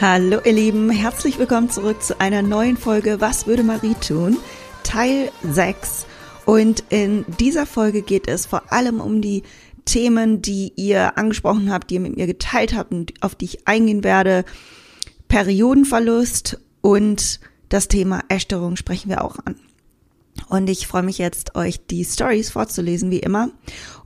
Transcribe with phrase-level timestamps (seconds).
[0.00, 4.36] Hallo ihr Lieben, herzlich willkommen zurück zu einer neuen Folge Was würde Marie tun?
[4.84, 6.06] Teil 6.
[6.46, 9.42] Und in dieser Folge geht es vor allem um die
[9.86, 13.66] Themen, die ihr angesprochen habt, die ihr mit mir geteilt habt und auf die ich
[13.66, 14.44] eingehen werde.
[15.26, 19.56] Periodenverlust und das Thema Essstörung sprechen wir auch an.
[20.48, 23.50] Und ich freue mich jetzt, euch die Stories vorzulesen, wie immer.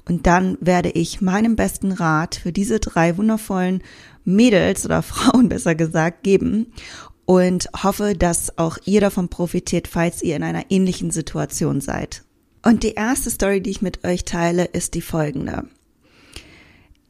[0.08, 3.82] Und dann werde ich meinen besten Rat für diese drei wundervollen
[4.24, 6.72] Mädels oder Frauen besser gesagt geben
[7.24, 12.24] und hoffe, dass auch ihr davon profitiert, falls ihr in einer ähnlichen Situation seid.
[12.64, 15.64] Und die erste Story, die ich mit euch teile, ist die folgende.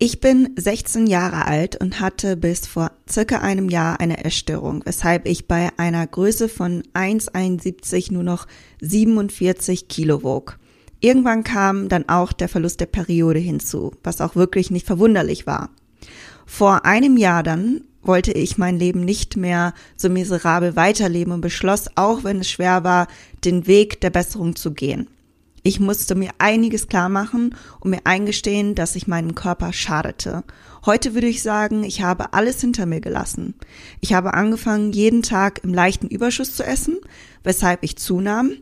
[0.04, 5.28] Ich bin 16 Jahre alt und hatte bis vor circa einem Jahr eine Essstörung, weshalb
[5.28, 8.48] ich bei einer Größe von 1,71 nur noch
[8.80, 10.58] 47 Kilo wog.
[10.98, 15.70] Irgendwann kam dann auch der Verlust der Periode hinzu, was auch wirklich nicht verwunderlich war.
[16.46, 21.86] Vor einem Jahr dann wollte ich mein Leben nicht mehr so miserabel weiterleben und beschloss,
[21.94, 23.06] auch wenn es schwer war,
[23.44, 25.06] den Weg der Besserung zu gehen.
[25.64, 30.42] Ich musste mir einiges klar machen und mir eingestehen, dass ich meinem Körper schadete.
[30.84, 33.54] Heute würde ich sagen, ich habe alles hinter mir gelassen.
[34.00, 36.98] Ich habe angefangen, jeden Tag im leichten Überschuss zu essen,
[37.44, 38.54] weshalb ich zunahm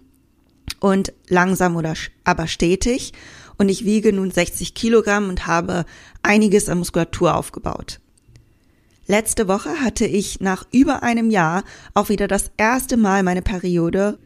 [0.78, 3.14] und langsam oder aber stetig
[3.56, 5.86] und ich wiege nun 60 Kilogramm und habe
[6.22, 8.00] einiges an Muskulatur aufgebaut.
[9.06, 11.64] Letzte Woche hatte ich nach über einem Jahr
[11.94, 14.18] auch wieder das erste Mal meine Periode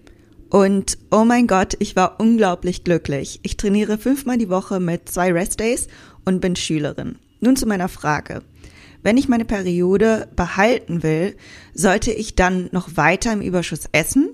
[0.54, 3.40] und oh mein Gott, ich war unglaublich glücklich.
[3.42, 5.88] Ich trainiere fünfmal die Woche mit zwei Restdays
[6.24, 7.16] und bin Schülerin.
[7.40, 8.42] Nun zu meiner Frage.
[9.02, 11.36] Wenn ich meine Periode behalten will,
[11.74, 14.28] sollte ich dann noch weiter im Überschuss essen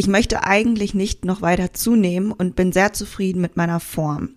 [0.00, 4.36] ich möchte eigentlich nicht noch weiter zunehmen und bin sehr zufrieden mit meiner Form.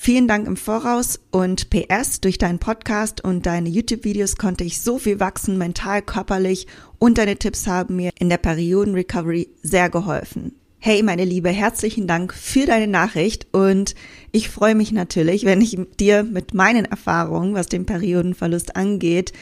[0.00, 4.96] Vielen Dank im Voraus und PS, durch deinen Podcast und deine YouTube-Videos konnte ich so
[4.96, 6.68] viel wachsen, mental, körperlich
[7.00, 10.54] und deine Tipps haben mir in der Perioden-Recovery sehr geholfen.
[10.78, 13.96] Hey, meine Liebe, herzlichen Dank für deine Nachricht und
[14.30, 19.32] ich freue mich natürlich, wenn ich dir mit meinen Erfahrungen, was den Periodenverlust angeht,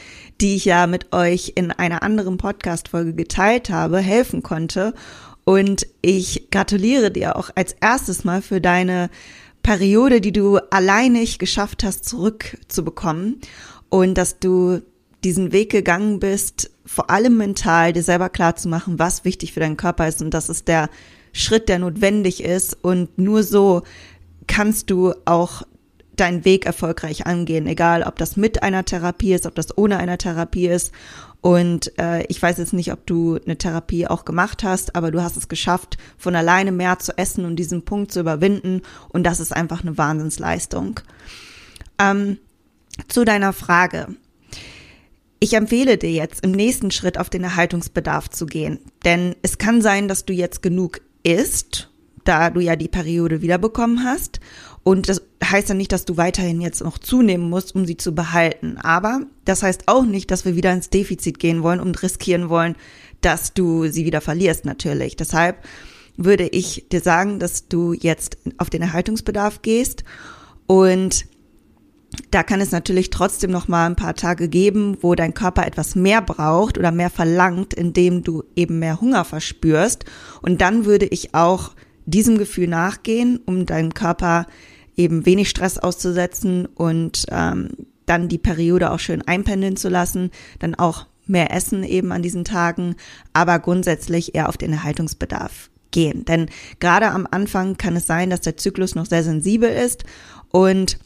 [0.41, 4.95] die ich ja mit euch in einer anderen Podcast-Folge geteilt habe, helfen konnte.
[5.45, 9.09] Und ich gratuliere dir auch als erstes mal für deine
[9.67, 13.41] Periode, die du alleinig geschafft hast, zurückzubekommen
[13.89, 14.81] und dass du
[15.25, 19.59] diesen Weg gegangen bist, vor allem mental dir selber klar zu machen, was wichtig für
[19.59, 20.89] deinen Körper ist und das ist der
[21.33, 22.77] Schritt, der notwendig ist.
[22.81, 23.81] Und nur so
[24.47, 25.63] kannst du auch
[26.15, 30.17] deinen Weg erfolgreich angehen, egal ob das mit einer Therapie ist, ob das ohne einer
[30.17, 30.93] Therapie ist.
[31.41, 35.21] Und äh, ich weiß jetzt nicht, ob du eine Therapie auch gemacht hast, aber du
[35.21, 38.81] hast es geschafft, von alleine mehr zu essen und diesen Punkt zu überwinden.
[39.09, 40.99] Und das ist einfach eine Wahnsinnsleistung.
[41.99, 42.37] Ähm,
[43.07, 44.07] zu deiner Frage.
[45.39, 49.83] Ich empfehle dir jetzt im nächsten Schritt auf den Erhaltungsbedarf zu gehen, denn es kann
[49.83, 51.91] sein, dass du jetzt genug isst,
[52.23, 54.39] da du ja die Periode wiederbekommen hast.
[54.87, 58.15] Und das heißt ja nicht, dass du weiterhin jetzt noch zunehmen musst, um sie zu
[58.15, 58.77] behalten.
[58.77, 62.77] Aber das heißt auch nicht, dass wir wieder ins Defizit gehen wollen und riskieren wollen,
[63.19, 65.17] dass du sie wieder verlierst natürlich.
[65.17, 65.57] Deshalb
[66.15, 70.05] würde ich dir sagen, dass du jetzt auf den Erhaltungsbedarf gehst
[70.67, 71.25] und
[72.31, 75.95] da kann es natürlich trotzdem noch mal ein paar Tage geben, wo dein Körper etwas
[75.95, 80.05] mehr braucht oder mehr verlangt, indem du eben mehr Hunger verspürst.
[80.41, 81.71] Und dann würde ich auch
[82.05, 84.47] diesem Gefühl nachgehen, um deinem Körper
[84.97, 87.69] eben wenig Stress auszusetzen und ähm,
[88.05, 92.45] dann die Periode auch schön einpendeln zu lassen, dann auch mehr essen eben an diesen
[92.45, 92.95] Tagen,
[93.33, 96.25] aber grundsätzlich eher auf den Erhaltungsbedarf gehen.
[96.25, 96.49] Denn
[96.79, 100.03] gerade am Anfang kann es sein, dass der Zyklus noch sehr sensibel ist
[100.49, 100.99] und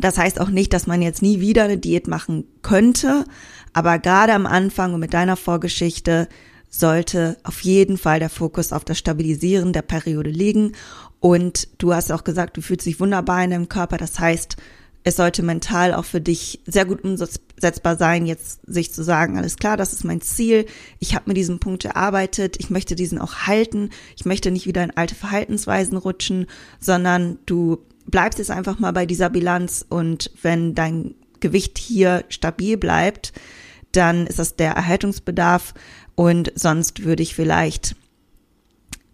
[0.00, 3.24] das heißt auch nicht, dass man jetzt nie wieder eine Diät machen könnte,
[3.72, 6.28] aber gerade am Anfang und mit deiner Vorgeschichte
[6.68, 10.72] sollte auf jeden Fall der Fokus auf das Stabilisieren der Periode liegen.
[11.24, 13.96] Und du hast auch gesagt, du fühlst dich wunderbar in deinem Körper.
[13.96, 14.56] Das heißt,
[15.04, 19.56] es sollte mental auch für dich sehr gut umsetzbar sein, jetzt sich zu sagen, alles
[19.56, 20.66] klar, das ist mein Ziel,
[20.98, 23.88] ich habe mir diesen Punkt erarbeitet, ich möchte diesen auch halten,
[24.18, 26.44] ich möchte nicht wieder in alte Verhaltensweisen rutschen,
[26.78, 29.82] sondern du bleibst jetzt einfach mal bei dieser Bilanz.
[29.88, 33.32] Und wenn dein Gewicht hier stabil bleibt,
[33.92, 35.72] dann ist das der Erhaltungsbedarf.
[36.16, 37.96] Und sonst würde ich vielleicht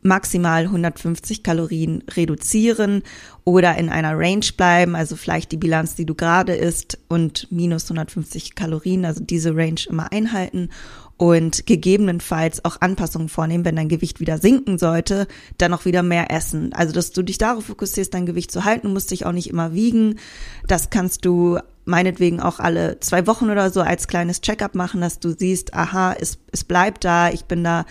[0.02, 3.02] maximal 150 Kalorien reduzieren
[3.44, 7.84] oder in einer Range bleiben, also vielleicht die Bilanz, die du gerade isst und minus
[7.84, 10.70] 150 Kalorien, also diese Range immer einhalten
[11.20, 15.26] und gegebenenfalls auch Anpassungen vornehmen, wenn dein Gewicht wieder sinken sollte,
[15.58, 16.72] dann auch wieder mehr essen.
[16.72, 19.74] Also, dass du dich darauf fokussierst, dein Gewicht zu halten, musst dich auch nicht immer
[19.74, 20.18] wiegen.
[20.66, 25.18] Das kannst du meinetwegen auch alle zwei Wochen oder so als kleines Checkup machen, dass
[25.18, 27.84] du siehst, aha, es, es bleibt da, ich bin da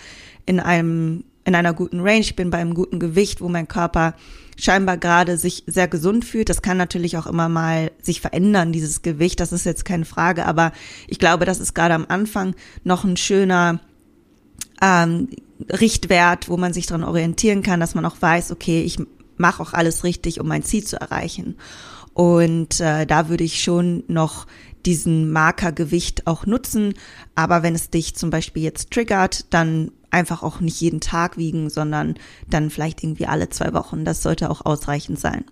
[0.44, 4.14] in einem in einer guten Range, ich bin bei einem guten Gewicht, wo mein Körper
[4.58, 6.48] scheinbar gerade sich sehr gesund fühlt.
[6.48, 10.44] Das kann natürlich auch immer mal sich verändern, dieses Gewicht, das ist jetzt keine Frage,
[10.44, 10.72] aber
[11.08, 12.54] ich glaube, das ist gerade am Anfang
[12.84, 13.80] noch ein schöner
[14.82, 15.28] ähm,
[15.68, 18.98] Richtwert, wo man sich dran orientieren kann, dass man auch weiß, okay, ich
[19.36, 21.56] mache auch alles richtig, um mein Ziel zu erreichen.
[22.12, 24.46] Und äh, da würde ich schon noch
[24.84, 26.94] diesen Markergewicht auch nutzen.
[27.34, 31.70] Aber wenn es dich zum Beispiel jetzt triggert, dann einfach auch nicht jeden Tag wiegen,
[31.70, 32.14] sondern
[32.48, 34.04] dann vielleicht irgendwie alle zwei Wochen.
[34.04, 35.44] Das sollte auch ausreichend sein.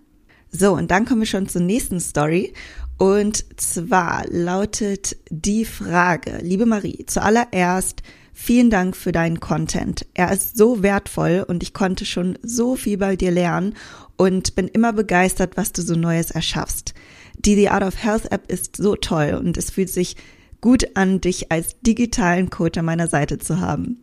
[0.51, 2.53] So, und dann kommen wir schon zur nächsten Story.
[2.97, 8.01] Und zwar lautet die Frage, liebe Marie, zuallererst
[8.33, 10.05] vielen Dank für deinen Content.
[10.13, 13.75] Er ist so wertvoll und ich konnte schon so viel bei dir lernen
[14.17, 16.93] und bin immer begeistert, was du so Neues erschaffst.
[17.37, 20.17] Die The Art of Health App ist so toll und es fühlt sich
[20.61, 23.97] gut an, dich als digitalen Coach an meiner Seite zu haben.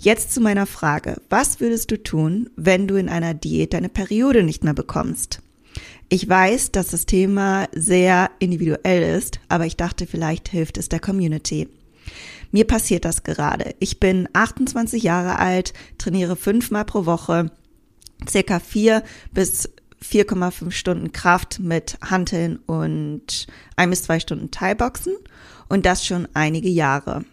[0.00, 1.20] Jetzt zu meiner Frage.
[1.28, 5.40] Was würdest du tun, wenn du in einer Diät deine Periode nicht mehr bekommst?
[6.08, 11.00] Ich weiß, dass das Thema sehr individuell ist, aber ich dachte, vielleicht hilft es der
[11.00, 11.68] Community.
[12.50, 13.74] Mir passiert das gerade.
[13.78, 17.50] Ich bin 28 Jahre alt, trainiere fünfmal pro Woche,
[18.26, 19.02] circa vier
[19.32, 19.68] bis
[20.02, 23.46] 4,5 Stunden Kraft mit Hanteln und
[23.76, 25.14] ein bis zwei Stunden Thai-Boxen
[25.68, 27.24] und das schon einige Jahre.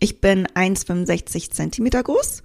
[0.00, 2.42] Ich bin 1,65 Zentimeter groß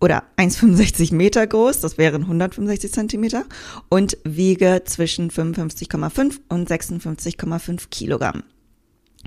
[0.00, 3.44] oder 1,65 Meter groß, das wären 165 Zentimeter
[3.88, 8.42] und wiege zwischen 55,5 und 56,5 Kilogramm.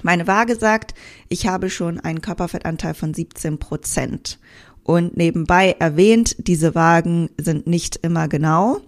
[0.04, 0.94] Meine Waage sagt,
[1.28, 4.40] ich habe schon einen Körperfettanteil von 17 Prozent.
[4.84, 8.82] Und nebenbei erwähnt, diese Wagen sind nicht immer genau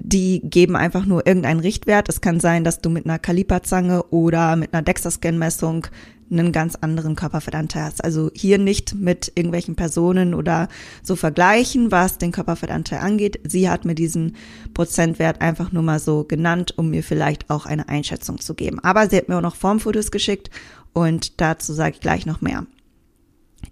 [0.00, 2.08] die geben einfach nur irgendeinen Richtwert.
[2.08, 5.86] Es kann sein, dass du mit einer Kaliperzange oder mit einer DEXA-Scan-Messung
[6.30, 8.04] einen ganz anderen Körperfettanteil hast.
[8.04, 10.68] Also hier nicht mit irgendwelchen Personen oder
[11.02, 13.40] so vergleichen, was den Körperfettanteil angeht.
[13.44, 14.36] Sie hat mir diesen
[14.74, 18.78] Prozentwert einfach nur mal so genannt, um mir vielleicht auch eine Einschätzung zu geben.
[18.80, 20.50] Aber sie hat mir auch noch Formfotos geschickt
[20.92, 22.66] und dazu sage ich gleich noch mehr.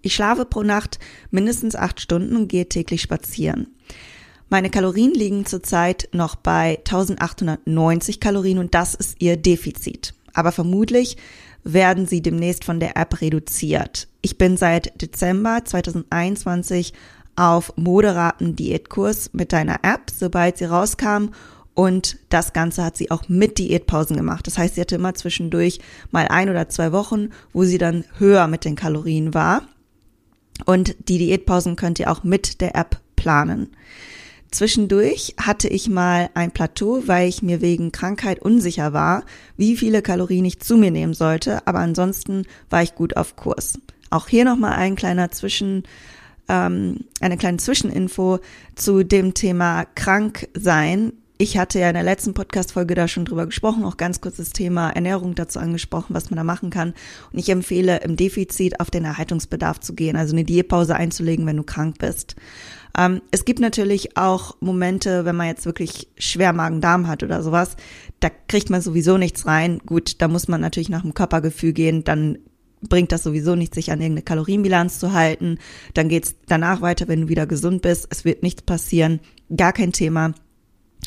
[0.01, 0.99] Ich schlafe pro Nacht
[1.31, 3.67] mindestens acht Stunden und gehe täglich spazieren.
[4.49, 10.13] Meine Kalorien liegen zurzeit noch bei 1890 Kalorien und das ist ihr Defizit.
[10.33, 11.17] Aber vermutlich
[11.63, 14.07] werden sie demnächst von der App reduziert.
[14.21, 16.93] Ich bin seit Dezember 2021
[17.35, 21.29] auf moderaten Diätkurs mit deiner App, sobald sie rauskam.
[21.73, 24.47] Und das Ganze hat sie auch mit Diätpausen gemacht.
[24.47, 25.79] Das heißt, sie hatte immer zwischendurch
[26.09, 29.63] mal ein oder zwei Wochen, wo sie dann höher mit den Kalorien war.
[30.65, 33.69] Und die Diätpausen könnt ihr auch mit der App planen.
[34.51, 39.25] Zwischendurch hatte ich mal ein Plateau, weil ich mir wegen Krankheit unsicher war,
[39.57, 43.79] wie viele Kalorien ich zu mir nehmen sollte, aber ansonsten war ich gut auf Kurs.
[44.09, 45.83] Auch hier nochmal ein kleiner Zwischen,
[46.47, 48.39] ähm, eine kleine Zwischeninfo
[48.75, 51.11] zu dem Thema krank sein.
[51.39, 54.53] Ich hatte ja in der letzten Podcast-Folge da schon drüber gesprochen, auch ganz kurz das
[54.53, 56.95] Thema Ernährung dazu angesprochen, was man da machen kann.
[57.31, 61.57] Und ich empfehle, im Defizit auf den Erhaltungsbedarf zu gehen, also eine Diätpause einzulegen, wenn
[61.57, 62.37] du krank bist.
[62.97, 67.75] Ähm, es gibt natürlich auch Momente, wenn man jetzt wirklich schwer Magen-Darm hat oder sowas,
[68.19, 69.79] da kriegt man sowieso nichts rein.
[69.85, 72.39] Gut, da muss man natürlich nach dem Körpergefühl gehen, dann
[72.81, 75.59] bringt das sowieso nichts, sich an irgendeine Kalorienbilanz zu halten.
[75.93, 78.07] Dann geht's danach weiter, wenn du wieder gesund bist.
[78.09, 79.19] Es wird nichts passieren,
[79.55, 80.33] gar kein Thema.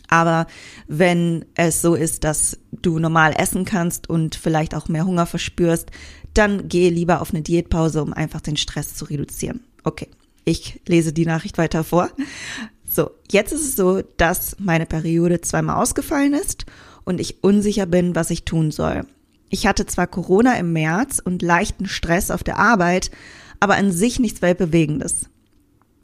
[0.08, 0.46] Aber
[0.88, 5.90] wenn es so ist, dass du normal essen kannst und vielleicht auch mehr Hunger verspürst,
[6.34, 9.60] dann gehe lieber auf eine Diätpause, um einfach den Stress zu reduzieren.
[9.84, 10.08] Okay.
[10.44, 12.10] Ich lese die Nachricht weiter vor.
[12.84, 16.66] So, jetzt ist es so, dass meine Periode zweimal ausgefallen ist
[17.04, 19.06] und ich unsicher bin, was ich tun soll.
[19.48, 23.10] Ich hatte zwar Corona im März und leichten Stress auf der Arbeit,
[23.60, 25.26] aber an sich nichts Weltbewegendes.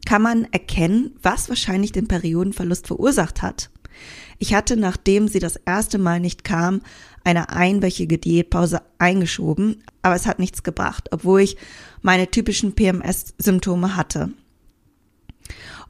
[0.04, 3.70] Kann man erkennen, was wahrscheinlich den Periodenverlust verursacht hat?
[4.38, 6.82] Ich hatte, nachdem sie das erste Mal nicht kam,
[7.24, 11.56] eine einwöchige Diätpause eingeschoben, aber es hat nichts gebracht, obwohl ich
[12.02, 14.30] meine typischen PMS-Symptome hatte.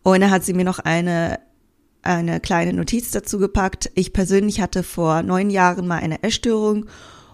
[0.03, 1.41] Und da hat sie mir noch eine,
[2.03, 3.91] eine kleine Notiz dazu gepackt.
[3.95, 6.87] Ich persönlich hatte vor neun Jahren mal eine Essstörung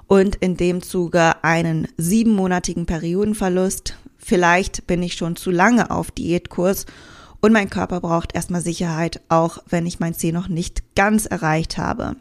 [0.07, 3.97] und in dem Zuge einen siebenmonatigen Periodenverlust.
[4.19, 6.87] Vielleicht bin ich schon zu lange auf Diätkurs
[7.43, 11.77] und mein Körper braucht erstmal Sicherheit, auch wenn ich mein Ziel noch nicht ganz erreicht
[11.77, 12.17] habe.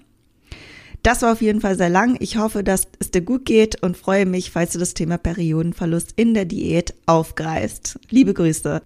[1.04, 2.18] Das war auf jeden Fall sehr lang.
[2.20, 6.14] Ich hoffe, dass es dir gut geht und freue mich, falls du das Thema Periodenverlust
[6.16, 8.00] in der Diät aufgreifst.
[8.10, 8.82] Liebe Grüße.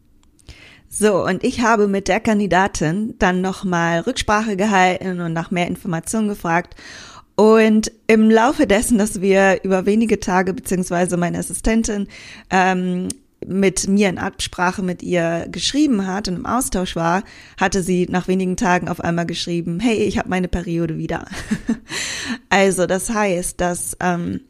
[0.88, 6.30] So, und ich habe mit der Kandidatin dann nochmal Rücksprache gehalten und nach mehr Informationen
[6.30, 6.76] gefragt.
[7.36, 12.08] Und im Laufe dessen, dass wir über wenige Tage, beziehungsweise meine Assistentin
[12.50, 13.10] ähm,
[13.48, 17.24] mit mir in Absprache mit ihr geschrieben hat und im Austausch war,
[17.60, 21.28] hatte sie nach wenigen Tagen auf einmal geschrieben, hey, ich habe meine Periode wieder.
[22.50, 24.42] also das heißt, dass ähm,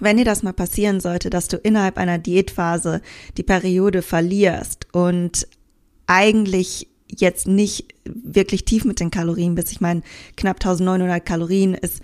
[0.00, 3.00] wenn dir das mal passieren sollte, dass du innerhalb einer Diätphase
[3.36, 5.46] die Periode verlierst und
[6.06, 10.02] eigentlich jetzt nicht wirklich tief mit den Kalorien bist, ich meine,
[10.36, 12.02] knapp 1900 Kalorien ist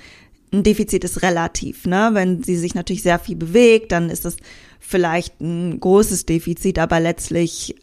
[0.52, 2.10] ein Defizit ist relativ, ne?
[2.12, 4.36] Wenn sie sich natürlich sehr viel bewegt, dann ist das
[4.80, 7.76] vielleicht ein großes Defizit, aber letztlich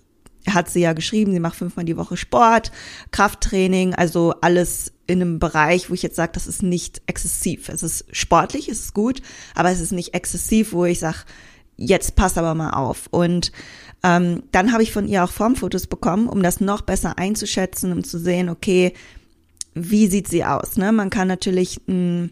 [0.47, 2.71] hat sie ja geschrieben, sie macht fünfmal die Woche Sport,
[3.11, 7.69] Krafttraining, also alles in einem Bereich, wo ich jetzt sage, das ist nicht exzessiv.
[7.69, 9.21] Es ist sportlich, es ist gut,
[9.55, 11.19] aber es ist nicht exzessiv, wo ich sage,
[11.77, 13.07] jetzt pass aber mal auf.
[13.11, 13.51] Und
[14.03, 18.03] ähm, dann habe ich von ihr auch Formfotos bekommen, um das noch besser einzuschätzen, um
[18.03, 18.93] zu sehen, okay,
[19.73, 20.77] wie sieht sie aus?
[20.77, 20.91] Ne?
[20.91, 22.31] Man kann natürlich hm,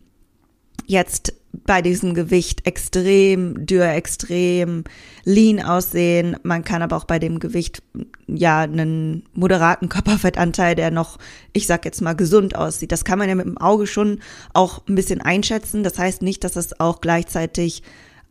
[0.86, 1.34] jetzt
[1.66, 4.84] bei diesem Gewicht extrem dürr, extrem
[5.24, 6.38] lean aussehen.
[6.44, 7.82] Man kann aber auch bei dem Gewicht
[8.28, 11.18] ja einen moderaten Körperfettanteil, der noch,
[11.54, 12.92] ich sag jetzt mal, gesund aussieht.
[12.92, 14.20] Das kann man ja mit dem Auge schon
[14.54, 15.84] auch ein bisschen einschätzen.
[15.84, 17.84] Das heißt nicht, dass es auch gleichzeitig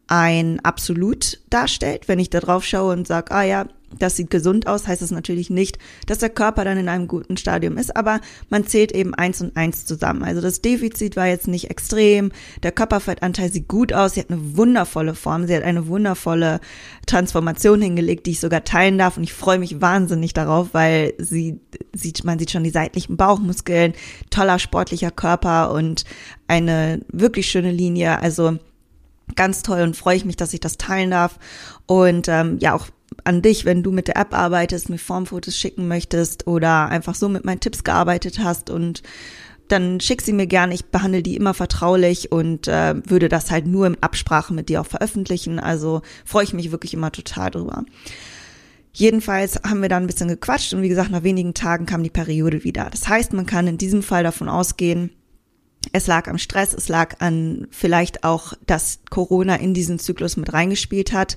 [0.07, 2.09] ein Absolut darstellt.
[2.09, 3.67] Wenn ich da drauf schaue und sage, ah ja,
[3.99, 7.37] das sieht gesund aus, heißt es natürlich nicht, dass der Körper dann in einem guten
[7.37, 8.21] Stadium ist, aber
[8.51, 10.23] man zählt eben eins und eins zusammen.
[10.23, 12.33] Also das Defizit war jetzt nicht extrem,
[12.63, 16.61] der Körperfettanteil sieht gut aus, sie hat eine wundervolle Form, sie hat eine wundervolle
[17.07, 19.17] Transformation hingelegt, die ich sogar teilen darf.
[19.17, 21.61] Und ich freue mich wahnsinnig darauf, weil sie
[21.93, 23.95] sieht, man sieht schon die seitlichen Bauchmuskeln,
[24.31, 26.05] toller sportlicher Körper und
[26.49, 28.59] eine wirklich schöne Linie, also
[29.37, 31.39] ganz toll und freue ich mich, dass ich das teilen darf.
[31.87, 32.89] Und ähm, ja auch
[33.25, 37.29] an dich, wenn du mit der App arbeitest, mir Formfotos schicken möchtest oder einfach so
[37.29, 39.03] mit meinen Tipps gearbeitet hast und
[39.69, 40.75] dann schick sie mir gerne.
[40.75, 44.81] Ich behandle die immer vertraulich und äh, würde das halt nur in Absprache mit dir
[44.81, 45.59] auch veröffentlichen.
[45.59, 47.85] Also freue ich mich wirklich immer total drüber.
[48.93, 52.11] Jedenfalls haben wir dann ein bisschen gequatscht und wie gesagt, nach wenigen Tagen kam die
[52.11, 52.89] Periode wieder.
[52.91, 55.11] Das heißt, man kann in diesem Fall davon ausgehen,
[55.93, 60.53] es lag am Stress, es lag an vielleicht auch, dass Corona in diesen Zyklus mit
[60.53, 61.37] reingespielt hat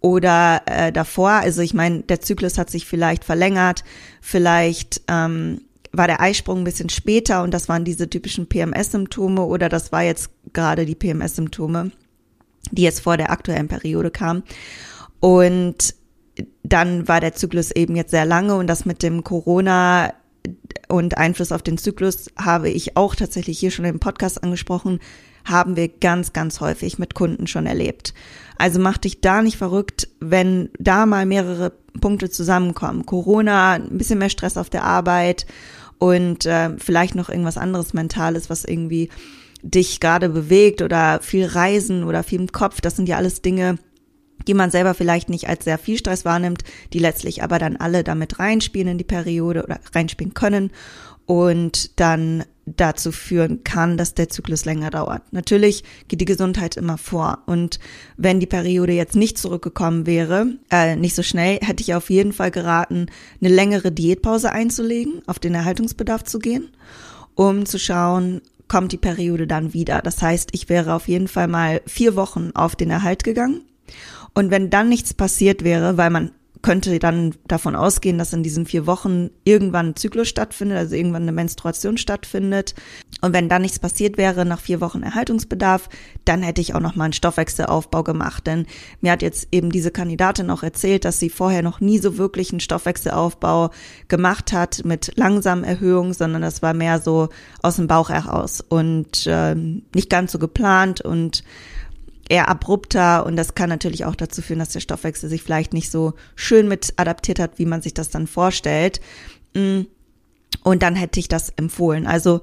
[0.00, 1.30] oder äh, davor.
[1.30, 3.84] Also ich meine, der Zyklus hat sich vielleicht verlängert,
[4.20, 5.62] vielleicht ähm,
[5.92, 10.02] war der Eisprung ein bisschen später und das waren diese typischen PMS-Symptome oder das war
[10.02, 11.90] jetzt gerade die PMS-Symptome,
[12.70, 14.42] die jetzt vor der aktuellen Periode kamen.
[15.20, 15.94] Und
[16.62, 20.12] dann war der Zyklus eben jetzt sehr lange und das mit dem Corona
[20.88, 25.00] und Einfluss auf den Zyklus habe ich auch tatsächlich hier schon im Podcast angesprochen,
[25.46, 28.14] haben wir ganz, ganz häufig mit Kunden schon erlebt.
[28.58, 33.06] Also mach dich da nicht verrückt, wenn da mal mehrere Punkte zusammenkommen.
[33.06, 35.46] Corona, ein bisschen mehr Stress auf der Arbeit
[35.98, 39.08] und äh, vielleicht noch irgendwas anderes Mentales, was irgendwie
[39.62, 42.80] dich gerade bewegt oder viel Reisen oder viel im Kopf.
[42.80, 43.78] Das sind ja alles Dinge,
[44.46, 46.62] die man selber vielleicht nicht als sehr viel Stress wahrnimmt,
[46.92, 50.70] die letztlich aber dann alle damit reinspielen in die Periode oder reinspielen können
[51.26, 55.22] und dann dazu führen kann, dass der Zyklus länger dauert.
[55.32, 57.78] Natürlich geht die Gesundheit immer vor und
[58.16, 62.32] wenn die Periode jetzt nicht zurückgekommen wäre, äh, nicht so schnell, hätte ich auf jeden
[62.32, 63.06] Fall geraten,
[63.40, 66.68] eine längere Diätpause einzulegen, auf den Erhaltungsbedarf zu gehen,
[67.36, 70.02] um zu schauen, kommt die Periode dann wieder.
[70.02, 73.60] Das heißt, ich wäre auf jeden Fall mal vier Wochen auf den Erhalt gegangen
[74.34, 76.32] und wenn dann nichts passiert wäre, weil man
[76.66, 81.22] könnte dann davon ausgehen, dass in diesen vier Wochen irgendwann ein Zyklus stattfindet, also irgendwann
[81.22, 82.74] eine Menstruation stattfindet.
[83.20, 85.88] Und wenn dann nichts passiert wäre nach vier Wochen Erhaltungsbedarf,
[86.24, 88.48] dann hätte ich auch noch mal einen Stoffwechselaufbau gemacht.
[88.48, 88.66] Denn
[89.00, 92.50] mir hat jetzt eben diese Kandidatin auch erzählt, dass sie vorher noch nie so wirklich
[92.50, 93.70] einen Stoffwechselaufbau
[94.08, 97.28] gemacht hat mit langsamen Erhöhungen, sondern das war mehr so
[97.62, 101.44] aus dem Bauch heraus und äh, nicht ganz so geplant und
[102.28, 105.90] eher abrupter und das kann natürlich auch dazu führen, dass der Stoffwechsel sich vielleicht nicht
[105.90, 109.00] so schön mit adaptiert hat, wie man sich das dann vorstellt.
[109.54, 109.82] Mm.
[110.62, 112.06] Und dann hätte ich das empfohlen.
[112.06, 112.40] Also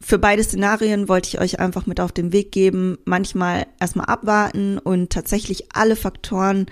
[0.00, 4.78] für beide Szenarien wollte ich euch einfach mit auf den Weg geben, manchmal erstmal abwarten
[4.78, 6.66] und tatsächlich alle Faktoren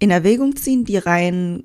[0.00, 1.64] in Erwägung ziehen, die rein,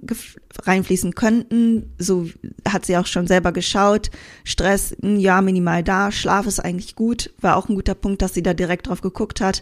[0.63, 1.93] reinfließen könnten.
[1.99, 2.27] So
[2.67, 4.09] hat sie auch schon selber geschaut.
[4.43, 6.11] Stress, ja, minimal da.
[6.11, 7.31] Schlaf ist eigentlich gut.
[7.39, 9.61] War auch ein guter Punkt, dass sie da direkt drauf geguckt hat.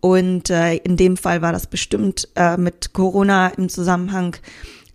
[0.00, 4.36] Und äh, in dem Fall war das bestimmt äh, mit Corona im Zusammenhang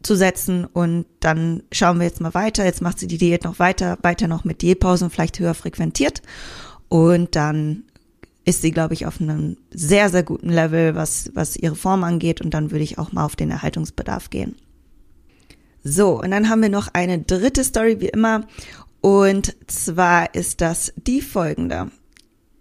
[0.04, 0.66] zu setzen.
[0.66, 2.66] Und dann schauen wir jetzt mal weiter.
[2.66, 6.22] Jetzt macht sie die Diät noch weiter, weiter noch mit Diätpausen, vielleicht höher frequentiert.
[6.90, 7.84] Und dann
[8.46, 12.42] ist sie, glaube ich, auf einem sehr, sehr guten Level, was, was ihre Form angeht.
[12.42, 14.56] Und dann würde ich auch mal auf den Erhaltungsbedarf gehen.
[15.84, 18.48] So, und dann haben wir noch eine dritte Story, wie immer.
[19.02, 21.90] Und zwar ist das die folgende.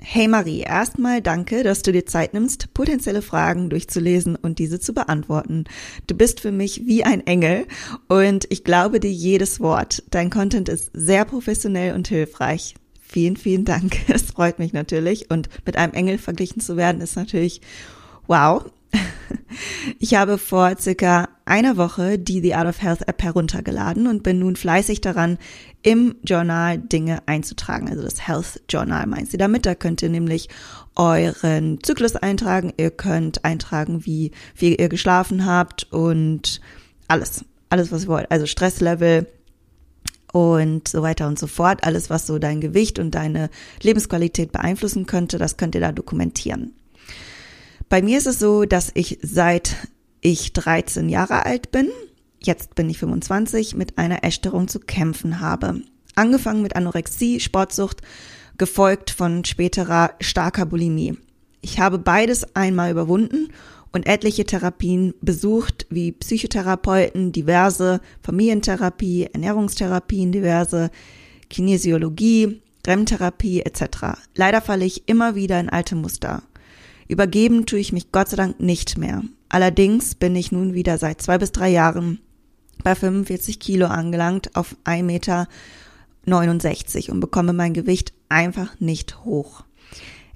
[0.00, 4.94] Hey Marie, erstmal danke, dass du dir Zeit nimmst, potenzielle Fragen durchzulesen und diese zu
[4.94, 5.64] beantworten.
[6.06, 7.66] Du bist für mich wie ein Engel
[8.06, 10.04] und ich glaube dir jedes Wort.
[10.10, 12.76] Dein Content ist sehr professionell und hilfreich.
[13.00, 13.96] Vielen, vielen Dank.
[14.08, 15.30] Es freut mich natürlich.
[15.30, 17.60] Und mit einem Engel verglichen zu werden, ist natürlich
[18.28, 18.64] wow.
[19.98, 24.38] Ich habe vor circa einer Woche die The Art of Health App heruntergeladen und bin
[24.38, 25.38] nun fleißig daran,
[25.82, 27.88] im Journal Dinge einzutragen.
[27.88, 29.66] Also das Health Journal meint sie damit.
[29.66, 30.48] Da könnt ihr nämlich
[30.94, 32.72] euren Zyklus eintragen.
[32.76, 36.60] Ihr könnt eintragen, wie viel ihr geschlafen habt und
[37.08, 37.44] alles.
[37.70, 38.30] Alles, was ihr wollt.
[38.30, 39.26] Also Stresslevel,
[40.32, 41.84] und so weiter und so fort.
[41.84, 43.50] Alles, was so dein Gewicht und deine
[43.82, 46.74] Lebensqualität beeinflussen könnte, das könnt ihr da dokumentieren.
[47.88, 49.88] Bei mir ist es so, dass ich seit
[50.20, 51.88] ich 13 Jahre alt bin,
[52.38, 55.80] jetzt bin ich 25, mit einer Essstörung zu kämpfen habe.
[56.14, 58.02] Angefangen mit Anorexie, Sportsucht,
[58.58, 61.16] gefolgt von späterer starker Bulimie.
[61.60, 63.48] Ich habe beides einmal überwunden
[63.92, 70.90] und etliche Therapien besucht, wie Psychotherapeuten, diverse Familientherapie, Ernährungstherapien, diverse
[71.48, 74.18] Kinesiologie, REM-Therapie etc.
[74.34, 76.42] Leider falle ich immer wieder in alte Muster.
[77.08, 79.22] Übergeben tue ich mich Gott sei Dank nicht mehr.
[79.48, 82.20] Allerdings bin ich nun wieder seit zwei bis drei Jahren
[82.84, 85.48] bei 45 Kilo angelangt auf 1,69 Meter
[87.10, 89.64] und bekomme mein Gewicht einfach nicht hoch.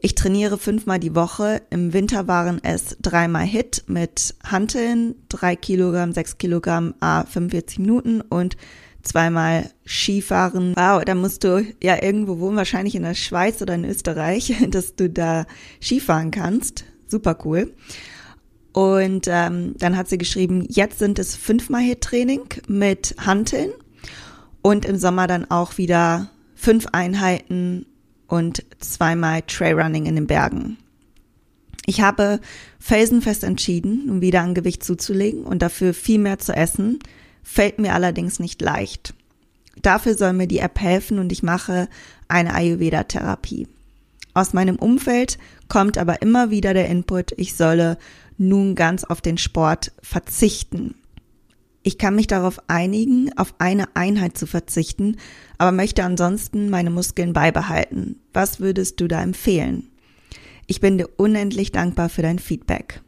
[0.01, 1.63] Ich trainiere fünfmal die Woche.
[1.71, 8.21] Im Winter waren es dreimal Hit mit Hanteln, drei Kilogramm, sechs Kilogramm, a 45 Minuten
[8.21, 8.57] und
[9.03, 10.75] zweimal Skifahren.
[10.77, 14.97] Wow, da musst du ja irgendwo wohnen, wahrscheinlich in der Schweiz oder in Österreich, dass
[14.97, 15.47] du da
[15.81, 16.85] Skifahren kannst.
[17.09, 17.73] Super cool.
[18.73, 23.71] Und ähm, dann hat sie geschrieben, jetzt sind es fünfmal Hit-Training mit Hanteln
[24.63, 27.85] und im Sommer dann auch wieder fünf Einheiten
[28.29, 30.79] und zweimal Trailrunning in den Bergen.
[31.85, 32.41] Ich habe
[32.79, 37.01] felsenfest entschieden, um wieder an Gewicht zuzulegen und dafür viel mehr zu essen,
[37.43, 39.15] fällt mir allerdings nicht leicht.
[39.81, 41.89] Dafür soll mir die App helfen und ich mache
[42.29, 43.69] eine Ayurveda-Therapie.
[44.35, 47.99] Aus meinem Umfeld kommt aber immer wieder der Input, ich solle
[48.39, 50.95] nun ganz auf den Sport verzichten.
[51.83, 55.17] Ich kann mich darauf einigen, auf eine Einheit zu verzichten,
[55.59, 58.21] aber möchte ansonsten meine Muskeln beibehalten.
[58.33, 59.89] Was würdest du da empfehlen?
[60.67, 63.03] Ich bin dir unendlich dankbar für dein Feedback.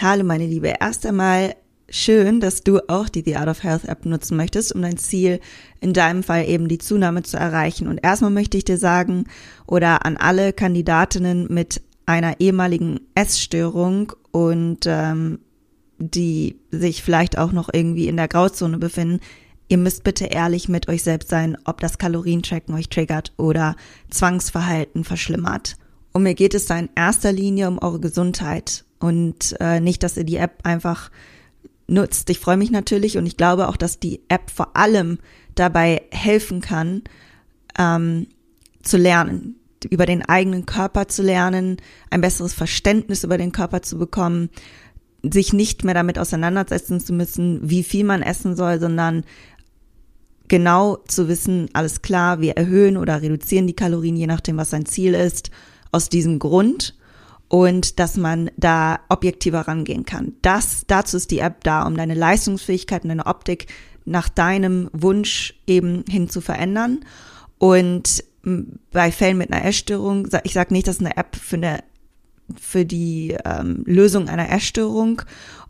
[0.00, 1.54] Hallo meine Liebe, erst einmal
[1.88, 5.40] schön, dass du auch die The Art of Health App nutzen möchtest, um dein Ziel,
[5.80, 7.88] in deinem Fall eben die Zunahme zu erreichen.
[7.88, 9.24] Und erstmal möchte ich dir sagen,
[9.66, 15.40] oder an alle Kandidatinnen mit einer ehemaligen Essstörung und ähm,
[15.98, 19.20] die sich vielleicht auch noch irgendwie in der Grauzone befinden,
[19.68, 23.76] ihr müsst bitte ehrlich mit euch selbst sein, ob das Kalorientracken euch triggert oder
[24.10, 25.76] Zwangsverhalten verschlimmert.
[26.12, 30.16] Und mir geht es da in erster Linie um eure Gesundheit und äh, nicht, dass
[30.16, 31.10] ihr die App einfach
[31.86, 32.30] nutzt.
[32.30, 35.18] Ich freue mich natürlich und ich glaube auch, dass die App vor allem
[35.54, 37.02] dabei helfen kann,
[37.78, 38.26] ähm,
[38.82, 39.56] zu lernen,
[39.88, 41.76] über den eigenen Körper zu lernen,
[42.10, 44.50] ein besseres Verständnis über den Körper zu bekommen,
[45.22, 49.24] sich nicht mehr damit auseinandersetzen zu müssen, wie viel man essen soll, sondern
[50.48, 54.86] genau zu wissen, alles klar, wir erhöhen oder reduzieren die Kalorien, je nachdem, was sein
[54.86, 55.50] Ziel ist,
[55.90, 56.94] aus diesem Grund
[57.48, 60.34] und dass man da objektiver rangehen kann.
[60.42, 63.66] Das, dazu ist die App da, um deine Leistungsfähigkeit und deine Optik
[64.04, 67.00] nach deinem Wunsch eben hin zu verändern.
[67.58, 68.24] Und
[68.92, 71.82] bei Fällen mit einer Essstörung, ich sage nicht, dass eine App für eine
[72.60, 75.22] für die ähm, Lösung einer Essstörung.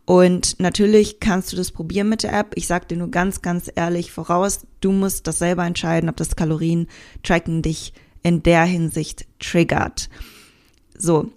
[0.05, 2.53] Und natürlich kannst du das probieren mit der App.
[2.55, 6.35] Ich sage dir nur ganz, ganz ehrlich voraus, du musst das selber entscheiden, ob das
[6.35, 10.09] Kalorien-Tracken dich in der Hinsicht triggert.
[10.97, 11.31] So,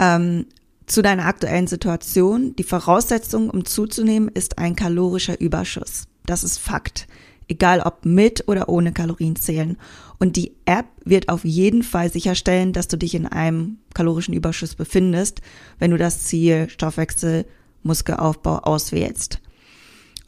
[0.00, 0.46] ähm,
[0.86, 2.54] zu deiner aktuellen Situation.
[2.56, 6.04] Die Voraussetzung, um zuzunehmen, ist ein kalorischer Überschuss.
[6.24, 7.06] Das ist Fakt
[7.48, 9.76] egal ob mit oder ohne Kalorien zählen.
[10.18, 14.74] Und die App wird auf jeden Fall sicherstellen, dass du dich in einem kalorischen Überschuss
[14.74, 15.40] befindest,
[15.78, 17.44] wenn du das Ziel Stoffwechsel
[17.82, 19.40] Muskelaufbau auswählst.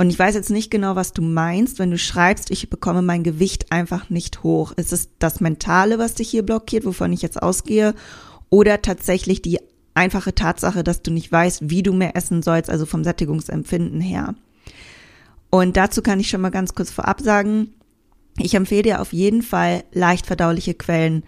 [0.00, 3.24] Und ich weiß jetzt nicht genau, was du meinst, wenn du schreibst, ich bekomme mein
[3.24, 4.70] Gewicht einfach nicht hoch.
[4.72, 7.94] Ist es das Mentale, was dich hier blockiert, wovon ich jetzt ausgehe?
[8.50, 9.58] Oder tatsächlich die
[9.94, 14.34] einfache Tatsache, dass du nicht weißt, wie du mehr essen sollst, also vom Sättigungsempfinden her?
[15.50, 17.70] Und dazu kann ich schon mal ganz kurz vorab sagen,
[18.38, 21.24] ich empfehle dir auf jeden Fall leicht verdauliche Quellen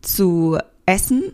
[0.00, 1.32] zu essen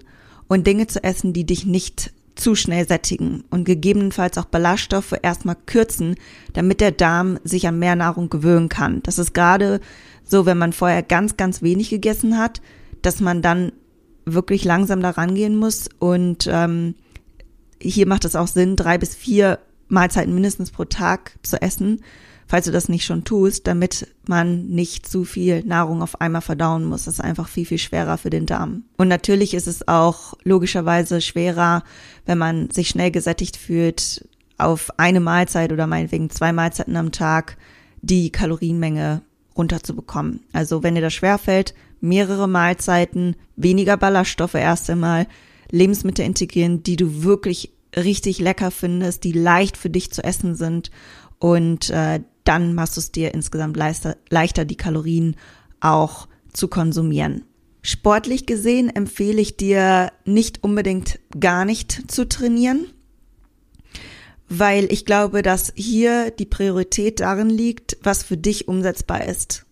[0.49, 5.57] und Dinge zu essen, die dich nicht zu schnell sättigen und gegebenenfalls auch Ballaststoffe erstmal
[5.67, 6.17] kürzen,
[6.55, 9.03] damit der Darm sich an mehr Nahrung gewöhnen kann.
[9.03, 9.81] Das ist gerade
[10.25, 12.63] so, wenn man vorher ganz, ganz wenig gegessen hat,
[13.03, 13.73] dass man dann
[14.25, 16.95] wirklich langsam da rangehen muss und ähm,
[17.81, 19.59] hier macht es auch Sinn, drei bis vier
[19.89, 22.01] Mahlzeiten mindestens pro Tag zu essen,
[22.47, 26.85] falls du das nicht schon tust, damit man nicht zu viel Nahrung auf einmal verdauen
[26.85, 27.05] muss.
[27.05, 28.85] Das ist einfach viel, viel schwerer für den Darm.
[28.97, 31.83] Und natürlich ist es auch logischerweise schwerer,
[32.27, 34.27] wenn man sich schnell gesättigt fühlt,
[34.59, 37.57] auf eine Mahlzeit oder meinetwegen zwei Mahlzeiten am Tag
[38.01, 39.23] die Kalorienmenge
[39.57, 40.41] runterzubekommen.
[40.53, 45.27] Also wenn dir das schwerfällt, mehrere Mahlzeiten, weniger Ballaststoffe erst einmal,
[45.71, 50.91] Lebensmittel integrieren, die du wirklich richtig lecker findest, die leicht für dich zu essen sind
[51.39, 55.37] und äh, dann machst du es dir insgesamt leichter, leichter, die Kalorien
[55.81, 57.45] auch zu konsumieren.
[57.83, 62.87] Sportlich gesehen empfehle ich dir nicht unbedingt gar nicht zu trainieren,
[64.49, 69.67] weil ich glaube, dass hier die Priorität darin liegt, was für dich umsetzbar ist.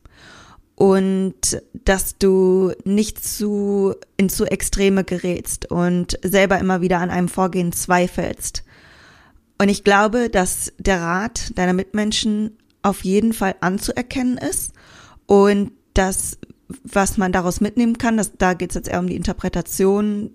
[0.80, 7.28] Und dass du nicht zu, in zu Extreme gerätst und selber immer wieder an einem
[7.28, 8.64] Vorgehen zweifelst.
[9.58, 14.72] Und ich glaube, dass der Rat deiner Mitmenschen auf jeden Fall anzuerkennen ist
[15.26, 16.38] und das,
[16.82, 20.30] was man daraus mitnehmen kann, das, da geht es jetzt eher um die Interpretation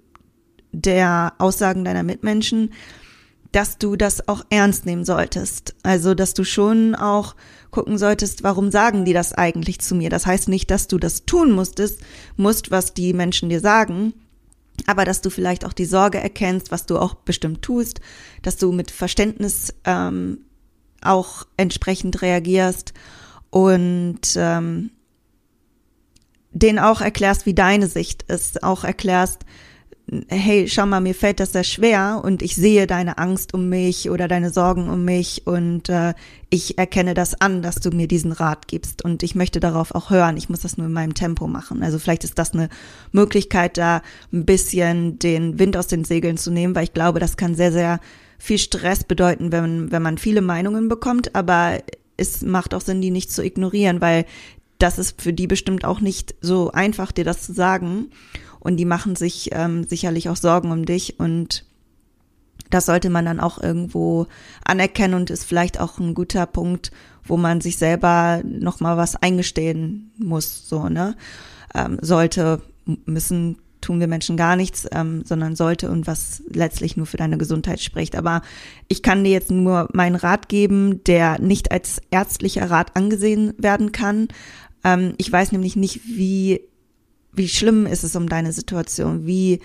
[0.72, 2.72] der Aussagen deiner Mitmenschen,
[3.52, 5.74] dass du das auch ernst nehmen solltest.
[5.82, 7.36] Also, dass du schon auch
[7.76, 10.10] gucken solltest, warum sagen die das eigentlich zu mir?
[10.10, 12.00] Das heißt nicht, dass du das tun musstest,
[12.38, 14.14] musst, was die Menschen dir sagen,
[14.88, 18.00] aber dass du vielleicht auch die Sorge erkennst, was du auch bestimmt tust,
[18.44, 20.46] dass du mit Verständnis ähm,
[21.02, 22.94] auch entsprechend reagierst
[23.50, 24.92] und ähm,
[26.52, 29.46] den auch erklärst, wie deine Sicht ist, auch erklärst,
[30.28, 34.10] hey, schau mal, mir fällt das sehr schwer und ich sehe deine Angst um mich
[34.10, 36.14] oder deine Sorgen um mich und äh,
[36.52, 40.12] ich erkenne das an, dass du mir diesen Rat gibst und ich möchte darauf auch
[40.12, 40.38] hören.
[40.38, 41.82] Ich muss das nur in meinem Tempo machen.
[41.82, 42.70] Also vielleicht ist das eine
[43.12, 47.36] Möglichkeit, da ein bisschen den Wind aus den Segeln zu nehmen, weil ich glaube, das
[47.36, 48.00] kann sehr, sehr
[48.38, 51.80] viel Stress bedeuten, wenn, wenn man viele Meinungen bekommt, aber
[52.16, 54.26] es macht auch Sinn, die nicht zu ignorieren, weil
[54.78, 58.12] das ist für die bestimmt auch nicht so einfach, dir das zu sagen.
[58.66, 61.66] Und die machen sich ähm, sicherlich auch Sorgen um dich und
[62.72, 64.26] das sollte man dann auch irgendwo
[64.64, 66.92] anerkennen und ist vielleicht auch ein guter Punkt,
[67.24, 71.16] wo man sich selber nochmal was eingestehen muss, so, ne?
[71.76, 72.60] Ähm, sollte,
[73.06, 77.38] müssen tun wir Menschen gar nichts, ähm, sondern sollte und was letztlich nur für deine
[77.38, 78.16] Gesundheit spricht.
[78.16, 78.42] Aber
[78.88, 83.92] ich kann dir jetzt nur meinen Rat geben, der nicht als ärztlicher Rat angesehen werden
[83.92, 84.30] kann.
[84.84, 86.62] Ähm, ich weiß nämlich nicht, wie,
[87.36, 89.60] wie schlimm ist es um deine Situation, wie,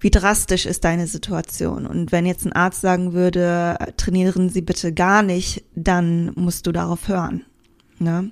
[0.00, 1.86] wie drastisch ist deine Situation.
[1.86, 6.72] Und wenn jetzt ein Arzt sagen würde, trainieren Sie bitte gar nicht, dann musst du
[6.72, 7.44] darauf hören.
[7.98, 8.30] Ne?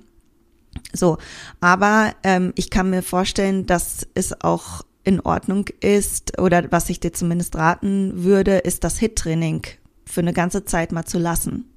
[0.93, 1.17] So,
[1.59, 6.99] aber ähm, ich kann mir vorstellen, dass es auch in Ordnung ist oder was ich
[6.99, 9.63] dir zumindest raten würde, ist das HIT-Training
[10.05, 11.70] für eine ganze Zeit mal zu lassen.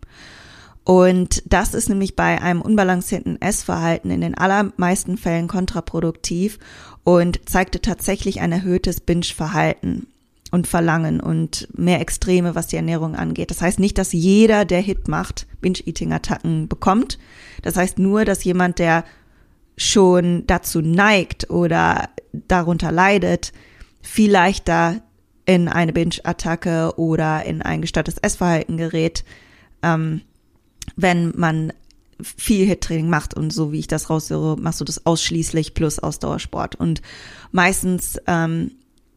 [0.85, 6.59] Und das ist nämlich bei einem unbalancierten Essverhalten in den allermeisten Fällen kontraproduktiv
[7.05, 10.07] und zeigte tatsächlich ein erhöhtes Binge-Verhalten
[10.51, 13.51] und Verlangen und mehr Extreme, was die Ernährung angeht.
[13.51, 17.19] Das heißt nicht, dass jeder, der Hit macht, Binge-Eating-Attacken bekommt.
[17.63, 19.05] Das heißt nur, dass jemand, der
[19.77, 23.53] schon dazu neigt oder darunter leidet,
[24.03, 25.01] viel leichter
[25.47, 29.25] in eine Binge-Attacke oder in ein gestörtes Essverhalten gerät,
[29.83, 30.21] ähm,
[30.97, 31.73] wenn man
[32.23, 36.77] viel Hit-Training macht und so wie ich das raushöre, machst du das ausschließlich plus Ausdauersport.
[36.77, 37.03] Und
[37.51, 38.73] meistens ähm,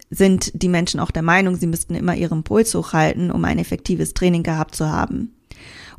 [0.10, 4.14] sind die Menschen auch der Meinung, sie müssten immer ihren Puls hochhalten, um ein effektives
[4.14, 5.34] Training gehabt zu haben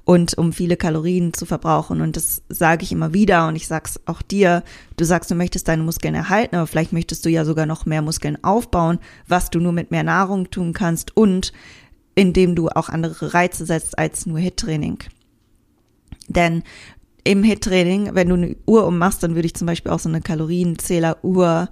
[0.05, 2.01] und um viele Kalorien zu verbrauchen.
[2.01, 4.63] Und das sage ich immer wieder und ich sag's auch dir.
[4.97, 8.01] Du sagst, du möchtest deine Muskeln erhalten, aber vielleicht möchtest du ja sogar noch mehr
[8.01, 11.53] Muskeln aufbauen, was du nur mit mehr Nahrung tun kannst und
[12.15, 15.05] indem du auch andere Reize setzt als nur Hit-Training.
[16.29, 16.63] Denn
[17.25, 20.21] im Hit-Training, wenn du eine Uhr ummachst, dann würde ich zum Beispiel auch so eine
[20.21, 21.69] Kalorienzähler-Uhr,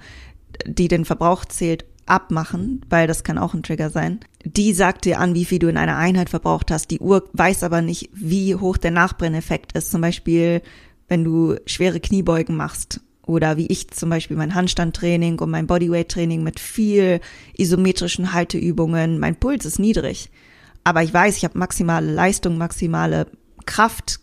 [0.66, 4.20] die den Verbrauch zählt, abmachen, weil das kann auch ein Trigger sein.
[4.44, 6.92] die sagt dir an, wie viel du in einer Einheit verbraucht hast.
[6.92, 9.90] Die Uhr weiß aber nicht, wie hoch der Nachbrenneffekt ist.
[9.90, 10.62] Zum Beispiel,
[11.08, 16.44] wenn du schwere Kniebeugen machst oder wie ich zum Beispiel mein Handstandtraining und mein Bodyweight-Training
[16.44, 17.20] mit viel
[17.56, 19.18] isometrischen Halteübungen.
[19.18, 20.30] Mein Puls ist niedrig,
[20.84, 23.26] aber ich weiß, ich habe maximale Leistung, maximale
[23.64, 24.20] Kraft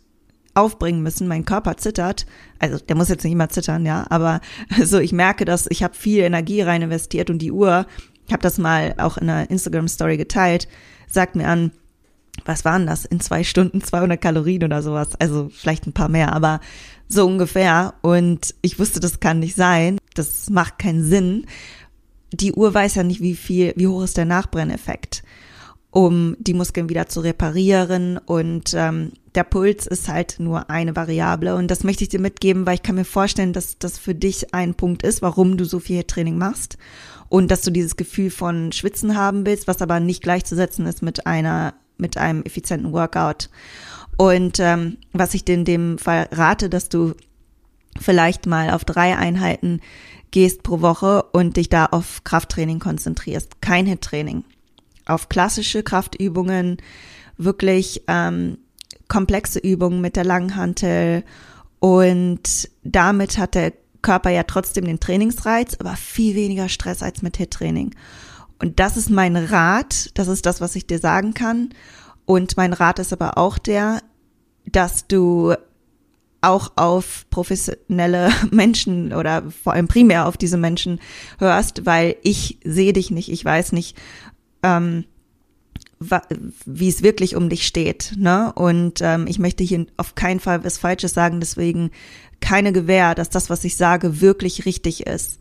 [0.54, 1.28] aufbringen müssen.
[1.28, 2.26] Mein Körper zittert.
[2.60, 4.42] Also der muss jetzt nicht immer zittern, ja, aber
[4.84, 7.86] so ich merke, dass ich habe viel Energie rein investiert und die Uhr,
[8.28, 10.68] ich habe das mal auch in einer Instagram Story geteilt,
[11.08, 11.72] sagt mir an,
[12.46, 15.10] was waren das in zwei Stunden 200 Kalorien oder sowas.
[15.20, 16.60] Also vielleicht ein paar mehr, aber
[17.08, 17.94] so ungefähr.
[18.02, 19.98] Und ich wusste, das kann nicht sein.
[20.16, 21.46] Das macht keinen Sinn.
[22.32, 25.24] Die Uhr weiß ja nicht, wie viel, wie hoch ist der Nachbrenneffekt,
[25.93, 28.17] um die Muskeln wieder zu reparieren.
[28.17, 31.56] Und ähm, der Puls ist halt nur eine Variable.
[31.56, 34.56] Und das möchte ich dir mitgeben, weil ich kann mir vorstellen, dass das für dich
[34.56, 36.79] ein Punkt ist, warum du so viel Training machst.
[37.29, 41.27] Und dass du dieses Gefühl von Schwitzen haben willst, was aber nicht gleichzusetzen ist mit
[41.27, 43.51] einer, mit einem effizienten Workout.
[44.17, 47.13] Und ähm, was ich dir in dem Fall rate, dass du
[48.01, 49.79] vielleicht mal auf drei Einheiten
[50.32, 53.62] gehst pro Woche und dich da auf Krafttraining konzentrierst.
[53.62, 54.43] Kein Hit-Training.
[55.06, 56.78] Auf klassische Kraftübungen,
[57.38, 58.58] wirklich ähm,
[59.08, 61.24] komplexe Übungen mit der Langhantel
[61.80, 67.38] und damit hat der Körper ja trotzdem den Trainingsreiz, aber viel weniger Stress als mit
[67.38, 67.96] Hit-Training.
[68.60, 71.70] Und das ist mein Rat, das ist das, was ich dir sagen kann.
[72.26, 74.02] Und mein Rat ist aber auch der,
[74.66, 75.56] dass du
[76.39, 81.00] auch auf professionelle Menschen oder vor allem primär auf diese Menschen
[81.39, 83.98] hörst, weil ich sehe dich nicht, ich weiß nicht,
[84.63, 85.06] ähm,
[86.65, 88.13] wie es wirklich um dich steht.
[88.17, 88.52] Ne?
[88.54, 91.91] Und ähm, ich möchte hier auf keinen Fall was Falsches sagen, deswegen
[92.41, 95.39] keine Gewähr, dass das, was ich sage, wirklich richtig ist.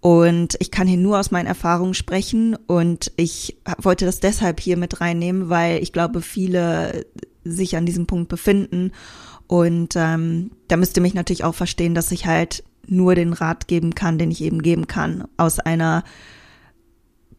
[0.00, 4.76] Und ich kann hier nur aus meinen Erfahrungen sprechen und ich wollte das deshalb hier
[4.76, 7.06] mit reinnehmen, weil ich glaube, viele
[7.44, 8.90] sich an diesem Punkt befinden.
[9.46, 13.94] Und ähm, da müsste mich natürlich auch verstehen, dass ich halt nur den Rat geben
[13.94, 16.02] kann, den ich eben geben kann, aus einer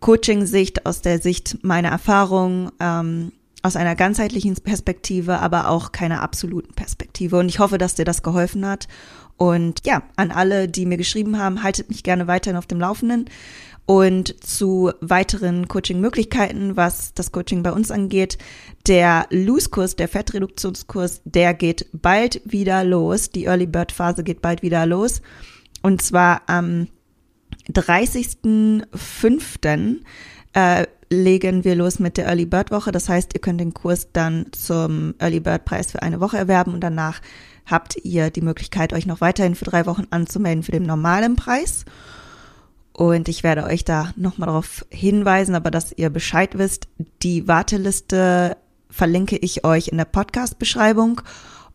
[0.04, 6.74] Coaching-Sicht, aus der Sicht meiner Erfahrung, ähm, aus einer ganzheitlichen Perspektive, aber auch keiner absoluten
[6.74, 7.38] Perspektive.
[7.38, 8.90] Und ich hoffe, dass dir das geholfen hat
[9.38, 13.30] und ja, an alle, die mir geschrieben haben, haltet mich gerne weiterhin auf dem Laufenden.
[13.86, 18.38] Und zu weiteren Coaching-Möglichkeiten, was das Coaching bei uns angeht,
[18.88, 23.30] der Loose-Kurs, der Fettreduktionskurs, der geht bald wieder los.
[23.30, 25.22] Die Early Bird Phase geht bald wieder los.
[25.82, 26.88] Und zwar am
[27.72, 29.98] 30.05.
[30.54, 32.92] Äh, legen wir los mit der Early Bird Woche.
[32.92, 36.74] Das heißt, ihr könnt den Kurs dann zum Early Bird Preis für eine Woche erwerben
[36.74, 37.22] und danach
[37.66, 41.86] habt ihr die Möglichkeit, euch noch weiterhin für drei Wochen anzumelden für den normalen Preis.
[42.92, 46.88] Und ich werde euch da nochmal darauf hinweisen, aber dass ihr Bescheid wisst,
[47.24, 48.58] die Warteliste
[48.90, 51.22] verlinke ich euch in der Podcast-Beschreibung.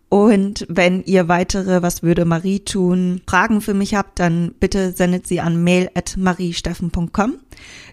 [0.08, 5.26] Und wenn ihr weitere Was würde Marie tun Fragen für mich habt, dann bitte sendet
[5.26, 7.34] sie an mail at mariesteffen.com.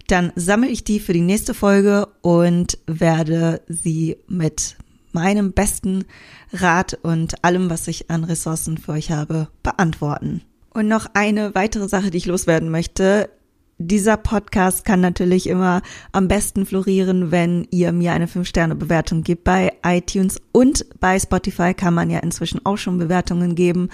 [0.08, 4.78] Dann sammle ich die für die nächste Folge und werde sie mit
[5.12, 6.06] meinem besten
[6.54, 10.42] Rat und allem, was ich an Ressourcen für euch habe, beantworten.
[10.74, 13.30] Und noch eine weitere Sache, die ich loswerden möchte.
[13.78, 15.82] Dieser Podcast kann natürlich immer
[16.14, 21.94] am besten florieren, wenn ihr mir eine 5-Sterne-Bewertung gebt bei iTunes und bei Spotify kann
[21.94, 23.90] man ja inzwischen auch schon Bewertungen geben.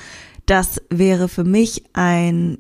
[0.46, 2.60] Das wäre für mich ein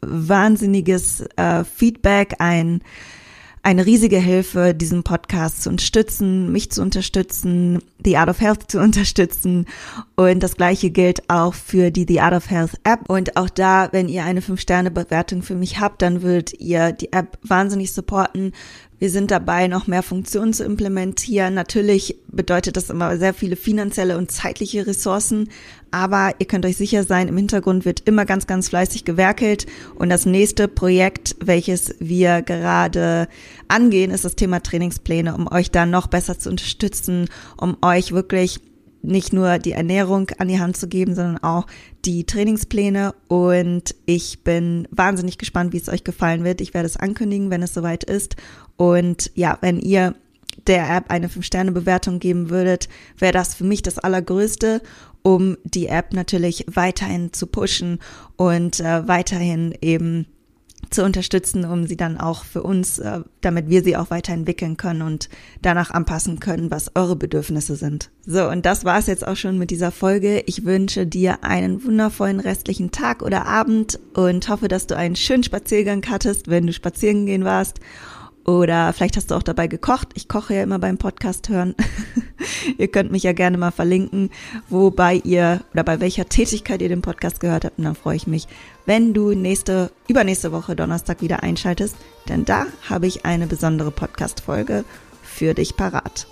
[0.00, 2.80] wahnsinniges äh, Feedback, ein
[3.64, 8.78] eine riesige Hilfe, diesen Podcast zu unterstützen, mich zu unterstützen, The Art of Health zu
[8.78, 9.66] unterstützen.
[10.16, 13.08] Und das gleiche gilt auch für die The Art of Health App.
[13.08, 17.38] Und auch da, wenn ihr eine 5-Sterne-Bewertung für mich habt, dann würdet ihr die App
[17.42, 18.52] wahnsinnig supporten.
[18.98, 21.54] Wir sind dabei, noch mehr Funktionen zu implementieren.
[21.54, 25.48] Natürlich bedeutet das immer sehr viele finanzielle und zeitliche Ressourcen,
[25.90, 29.66] aber ihr könnt euch sicher sein, im Hintergrund wird immer ganz, ganz fleißig gewerkelt.
[29.94, 33.28] Und das nächste Projekt, welches wir gerade
[33.68, 38.60] angehen, ist das Thema Trainingspläne, um euch da noch besser zu unterstützen, um euch wirklich
[39.04, 41.66] nicht nur die Ernährung an die Hand zu geben, sondern auch
[42.04, 43.14] die Trainingspläne.
[43.28, 46.60] Und ich bin wahnsinnig gespannt, wie es euch gefallen wird.
[46.60, 48.36] Ich werde es ankündigen, wenn es soweit ist.
[48.76, 50.14] Und ja, wenn ihr
[50.66, 52.88] der App eine 5-Sterne-Bewertung geben würdet,
[53.18, 54.82] wäre das für mich das Allergrößte,
[55.22, 57.98] um die App natürlich weiterhin zu pushen
[58.36, 60.26] und äh, weiterhin eben
[60.90, 65.02] zu unterstützen, um sie dann auch für uns, äh, damit wir sie auch weiterentwickeln können
[65.02, 65.28] und
[65.62, 68.10] danach anpassen können, was eure Bedürfnisse sind.
[68.26, 70.42] So, und das war es jetzt auch schon mit dieser Folge.
[70.46, 75.42] Ich wünsche dir einen wundervollen restlichen Tag oder Abend und hoffe, dass du einen schönen
[75.42, 77.80] Spaziergang hattest, wenn du spazieren gehen warst.
[78.44, 80.08] Oder vielleicht hast du auch dabei gekocht.
[80.14, 81.74] Ich koche ja immer beim Podcast hören.
[82.78, 84.30] ihr könnt mich ja gerne mal verlinken,
[84.68, 87.78] wobei ihr oder bei welcher Tätigkeit ihr den Podcast gehört habt.
[87.78, 88.46] Und dann freue ich mich,
[88.84, 91.96] wenn du nächste, übernächste Woche Donnerstag wieder einschaltest,
[92.28, 94.84] denn da habe ich eine besondere Podcast-Folge
[95.22, 96.26] für dich parat.